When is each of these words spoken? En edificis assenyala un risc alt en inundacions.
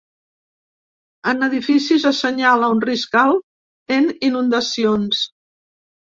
En 1.31 1.47
edificis 1.47 2.05
assenyala 2.11 2.69
un 2.75 2.81
risc 2.85 3.17
alt 3.23 3.93
en 3.97 4.07
inundacions. 4.29 5.21